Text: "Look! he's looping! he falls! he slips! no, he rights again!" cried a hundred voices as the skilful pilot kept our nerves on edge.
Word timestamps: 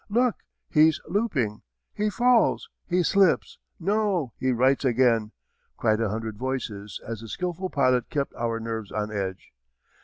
"Look! 0.09 0.45
he's 0.67 0.99
looping! 1.07 1.61
he 1.93 2.09
falls! 2.09 2.69
he 2.87 3.03
slips! 3.03 3.59
no, 3.79 4.33
he 4.39 4.51
rights 4.51 4.83
again!" 4.83 5.31
cried 5.77 6.01
a 6.01 6.09
hundred 6.09 6.37
voices 6.39 6.99
as 7.07 7.19
the 7.21 7.27
skilful 7.27 7.69
pilot 7.69 8.09
kept 8.09 8.33
our 8.33 8.59
nerves 8.59 8.91
on 8.91 9.11
edge. 9.11 9.53